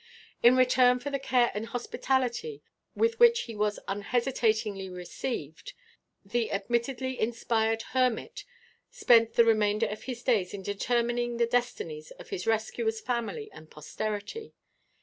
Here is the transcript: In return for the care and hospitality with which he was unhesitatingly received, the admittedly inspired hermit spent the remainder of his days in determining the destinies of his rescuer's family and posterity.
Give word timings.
In 0.41 0.55
return 0.57 0.97
for 0.97 1.11
the 1.11 1.19
care 1.19 1.51
and 1.53 1.67
hospitality 1.67 2.63
with 2.95 3.19
which 3.19 3.41
he 3.41 3.55
was 3.55 3.77
unhesitatingly 3.87 4.89
received, 4.89 5.73
the 6.25 6.51
admittedly 6.51 7.19
inspired 7.21 7.83
hermit 7.93 8.43
spent 8.89 9.35
the 9.35 9.45
remainder 9.45 9.85
of 9.85 10.05
his 10.05 10.23
days 10.23 10.55
in 10.55 10.63
determining 10.63 11.37
the 11.37 11.45
destinies 11.45 12.09
of 12.17 12.29
his 12.29 12.47
rescuer's 12.47 12.99
family 12.99 13.51
and 13.51 13.69
posterity. 13.69 14.55